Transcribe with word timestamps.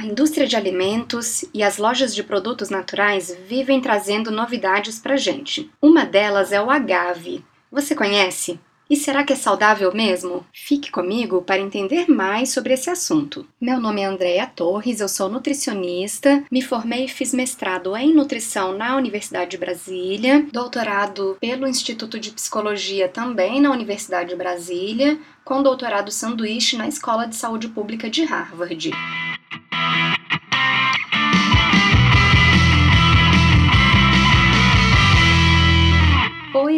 A 0.00 0.06
indústria 0.06 0.46
de 0.46 0.56
alimentos 0.56 1.44
e 1.52 1.62
as 1.62 1.76
lojas 1.76 2.14
de 2.14 2.22
produtos 2.22 2.70
naturais 2.70 3.36
vivem 3.46 3.82
trazendo 3.82 4.30
novidades 4.30 4.98
pra 4.98 5.18
gente. 5.18 5.70
Uma 5.78 6.06
delas 6.06 6.52
é 6.52 6.62
o 6.62 6.70
agave. 6.70 7.44
Você 7.70 7.94
conhece? 7.94 8.58
E 8.88 8.96
será 8.96 9.22
que 9.22 9.34
é 9.34 9.36
saudável 9.36 9.92
mesmo? 9.94 10.46
Fique 10.54 10.90
comigo 10.90 11.42
para 11.42 11.60
entender 11.60 12.08
mais 12.08 12.50
sobre 12.50 12.72
esse 12.72 12.88
assunto. 12.88 13.46
Meu 13.60 13.78
nome 13.78 14.00
é 14.00 14.06
Andréa 14.06 14.46
Torres, 14.46 15.00
eu 15.00 15.08
sou 15.08 15.28
nutricionista, 15.28 16.42
me 16.50 16.62
formei 16.62 17.04
e 17.04 17.08
fiz 17.08 17.34
mestrado 17.34 17.94
em 17.94 18.14
nutrição 18.14 18.72
na 18.72 18.96
Universidade 18.96 19.50
de 19.50 19.58
Brasília, 19.58 20.46
doutorado 20.50 21.36
pelo 21.38 21.68
Instituto 21.68 22.18
de 22.18 22.30
Psicologia 22.30 23.06
também 23.06 23.60
na 23.60 23.70
Universidade 23.70 24.30
de 24.30 24.36
Brasília, 24.36 25.20
com 25.44 25.62
doutorado 25.62 26.10
sanduíche 26.10 26.78
na 26.78 26.88
Escola 26.88 27.26
de 27.26 27.36
Saúde 27.36 27.68
Pública 27.68 28.08
de 28.08 28.24
Harvard. 28.24 28.92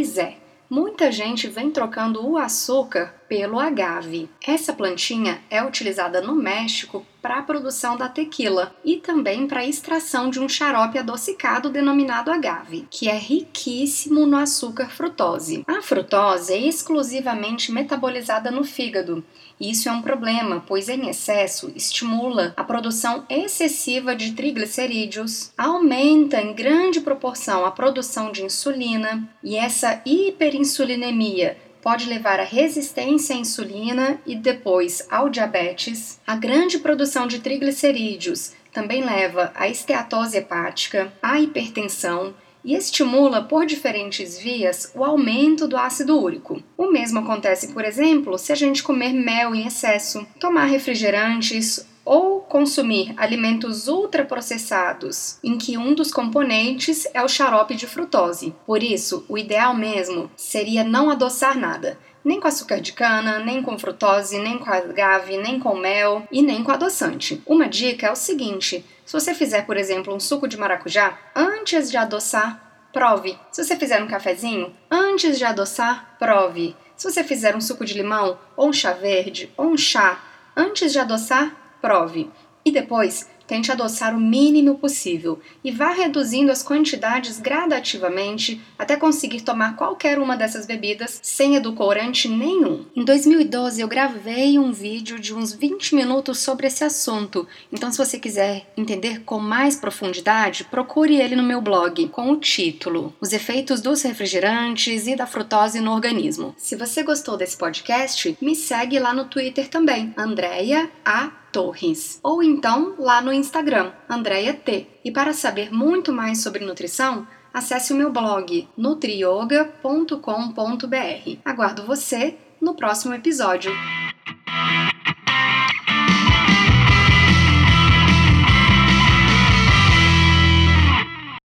Pois 0.02 0.18
é, 0.18 0.34
Muita 0.68 1.12
gente 1.12 1.46
vem 1.46 1.70
trocando 1.70 2.26
o 2.26 2.36
açúcar 2.36 3.14
pelo 3.32 3.58
agave. 3.58 4.28
Essa 4.46 4.74
plantinha 4.74 5.40
é 5.48 5.64
utilizada 5.64 6.20
no 6.20 6.34
México 6.34 7.06
para 7.22 7.38
a 7.38 7.42
produção 7.42 7.96
da 7.96 8.06
tequila 8.06 8.76
e 8.84 8.98
também 8.98 9.46
para 9.46 9.60
a 9.60 9.66
extração 9.66 10.28
de 10.28 10.38
um 10.38 10.46
xarope 10.46 10.98
adocicado 10.98 11.70
denominado 11.70 12.30
agave, 12.30 12.86
que 12.90 13.08
é 13.08 13.16
riquíssimo 13.16 14.26
no 14.26 14.36
açúcar 14.36 14.90
frutose. 14.90 15.64
A 15.66 15.80
frutose 15.80 16.52
é 16.52 16.58
exclusivamente 16.58 17.72
metabolizada 17.72 18.50
no 18.50 18.64
fígado 18.64 19.24
isso 19.62 19.88
é 19.88 19.92
um 19.92 20.02
problema, 20.02 20.64
pois 20.66 20.88
em 20.88 21.08
excesso 21.08 21.70
estimula 21.76 22.52
a 22.56 22.64
produção 22.64 23.24
excessiva 23.28 24.16
de 24.16 24.32
triglicerídeos, 24.32 25.52
aumenta 25.56 26.40
em 26.40 26.52
grande 26.52 27.00
proporção 27.00 27.64
a 27.64 27.70
produção 27.70 28.32
de 28.32 28.42
insulina 28.42 29.22
e 29.40 29.56
essa 29.56 30.02
hiperinsulinemia 30.04 31.56
pode 31.82 32.08
levar 32.08 32.38
à 32.38 32.44
resistência 32.44 33.34
à 33.34 33.38
insulina 33.38 34.18
e 34.24 34.36
depois 34.36 35.06
ao 35.10 35.28
diabetes. 35.28 36.20
A 36.26 36.36
grande 36.36 36.78
produção 36.78 37.26
de 37.26 37.40
triglicerídeos 37.40 38.52
também 38.72 39.04
leva 39.04 39.52
à 39.54 39.68
esteatose 39.68 40.38
hepática, 40.38 41.12
à 41.20 41.38
hipertensão 41.40 42.34
e 42.64 42.74
estimula 42.74 43.42
por 43.42 43.66
diferentes 43.66 44.38
vias 44.38 44.92
o 44.94 45.04
aumento 45.04 45.66
do 45.66 45.76
ácido 45.76 46.18
úrico. 46.18 46.62
O 46.78 46.90
mesmo 46.90 47.18
acontece, 47.18 47.72
por 47.72 47.84
exemplo, 47.84 48.38
se 48.38 48.52
a 48.52 48.54
gente 48.54 48.82
comer 48.82 49.12
mel 49.12 49.54
em 49.54 49.66
excesso, 49.66 50.26
tomar 50.38 50.66
refrigerantes 50.66 51.84
ou 52.04 52.40
consumir 52.40 53.14
alimentos 53.16 53.88
ultraprocessados, 53.88 55.38
em 55.42 55.56
que 55.56 55.78
um 55.78 55.94
dos 55.94 56.12
componentes 56.12 57.06
é 57.14 57.22
o 57.22 57.28
xarope 57.28 57.74
de 57.74 57.86
frutose. 57.86 58.54
Por 58.66 58.82
isso, 58.82 59.24
o 59.28 59.38
ideal 59.38 59.74
mesmo 59.74 60.30
seria 60.36 60.84
não 60.84 61.10
adoçar 61.10 61.58
nada, 61.58 61.98
nem 62.24 62.40
com 62.40 62.48
açúcar 62.48 62.80
de 62.80 62.92
cana, 62.92 63.38
nem 63.38 63.62
com 63.62 63.78
frutose, 63.78 64.38
nem 64.38 64.58
com 64.58 64.70
agave, 64.70 65.36
nem 65.36 65.58
com 65.58 65.76
mel 65.76 66.26
e 66.30 66.42
nem 66.42 66.62
com 66.62 66.70
adoçante. 66.70 67.42
Uma 67.46 67.68
dica 67.68 68.06
é 68.06 68.12
o 68.12 68.16
seguinte: 68.16 68.84
se 69.04 69.12
você 69.12 69.34
fizer, 69.34 69.66
por 69.66 69.76
exemplo, 69.76 70.14
um 70.14 70.20
suco 70.20 70.48
de 70.48 70.56
maracujá, 70.56 71.18
antes 71.34 71.90
de 71.90 71.96
adoçar, 71.96 72.88
prove. 72.92 73.38
Se 73.50 73.64
você 73.64 73.76
fizer 73.76 74.02
um 74.02 74.06
cafezinho, 74.06 74.72
antes 74.90 75.38
de 75.38 75.44
adoçar, 75.44 76.16
prove. 76.18 76.76
Se 76.96 77.10
você 77.10 77.24
fizer 77.24 77.56
um 77.56 77.60
suco 77.60 77.84
de 77.84 77.94
limão, 77.94 78.38
ou 78.56 78.68
um 78.68 78.72
chá 78.72 78.92
verde, 78.92 79.50
ou 79.56 79.66
um 79.66 79.76
chá, 79.76 80.20
antes 80.56 80.92
de 80.92 80.98
adoçar, 80.98 81.61
prove. 81.82 82.30
E 82.64 82.70
depois, 82.70 83.28
Tente 83.52 83.70
adoçar 83.70 84.16
o 84.16 84.20
mínimo 84.20 84.78
possível 84.78 85.38
e 85.62 85.70
vá 85.70 85.90
reduzindo 85.90 86.50
as 86.50 86.62
quantidades 86.62 87.38
gradativamente 87.38 88.60
até 88.78 88.96
conseguir 88.96 89.42
tomar 89.42 89.76
qualquer 89.76 90.18
uma 90.18 90.38
dessas 90.38 90.64
bebidas 90.64 91.20
sem 91.22 91.56
edulcorante 91.56 92.28
nenhum. 92.28 92.86
Em 92.96 93.04
2012 93.04 93.80
eu 93.80 93.88
gravei 93.88 94.58
um 94.58 94.72
vídeo 94.72 95.20
de 95.20 95.34
uns 95.34 95.52
20 95.52 95.94
minutos 95.94 96.38
sobre 96.38 96.66
esse 96.66 96.82
assunto, 96.82 97.46
então 97.70 97.90
se 97.90 97.98
você 97.98 98.18
quiser 98.18 98.72
entender 98.76 99.20
com 99.20 99.38
mais 99.38 99.76
profundidade, 99.76 100.64
procure 100.64 101.20
ele 101.20 101.36
no 101.36 101.42
meu 101.42 101.60
blog 101.60 102.08
com 102.08 102.30
o 102.30 102.36
título 102.36 103.14
Os 103.20 103.34
efeitos 103.34 103.82
dos 103.82 104.00
refrigerantes 104.00 105.06
e 105.06 105.14
da 105.14 105.26
frutose 105.26 105.78
no 105.78 105.92
organismo. 105.92 106.54
Se 106.56 106.76
você 106.76 107.02
gostou 107.02 107.36
desse 107.36 107.58
podcast, 107.58 108.36
me 108.40 108.54
segue 108.54 108.98
lá 108.98 109.12
no 109.12 109.26
Twitter 109.26 109.68
também, 109.68 110.14
Andrea 110.16 110.88
A 111.04 111.41
Torres, 111.52 112.18
ou 112.22 112.42
então 112.42 112.94
lá 112.98 113.20
no 113.20 113.32
Instagram, 113.32 113.92
Andrea 114.08 114.54
T. 114.54 114.86
E 115.04 115.10
para 115.10 115.32
saber 115.32 115.72
muito 115.72 116.12
mais 116.12 116.42
sobre 116.42 116.64
nutrição, 116.64 117.26
acesse 117.52 117.92
o 117.92 117.96
meu 117.96 118.10
blog 118.10 118.68
nutrioga.com.br. 118.76 121.38
Aguardo 121.44 121.84
você 121.84 122.36
no 122.60 122.74
próximo 122.74 123.14
episódio. 123.14 123.72